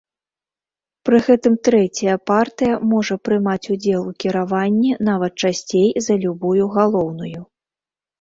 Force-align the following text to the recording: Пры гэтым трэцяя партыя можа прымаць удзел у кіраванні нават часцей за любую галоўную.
Пры 1.07 1.17
гэтым 1.25 1.57
трэцяя 1.67 2.15
партыя 2.31 2.79
можа 2.93 3.17
прымаць 3.29 3.69
удзел 3.75 4.01
у 4.13 4.13
кіраванні 4.23 4.91
нават 5.11 5.33
часцей 5.45 5.89
за 6.07 6.17
любую 6.25 6.65
галоўную. 6.79 7.39